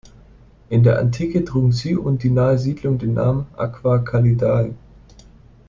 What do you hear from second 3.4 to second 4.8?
Aquae Calidae.